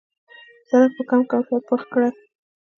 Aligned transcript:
سړک 0.67 0.91
په 0.97 1.03
کم 1.09 1.21
کیفیت 1.31 1.63
پخ 1.69 1.81
کړي. 1.93 2.09